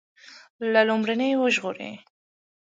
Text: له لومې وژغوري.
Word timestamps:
له 0.71 0.81
لومې 0.87 1.31
وژغوري. 1.41 1.91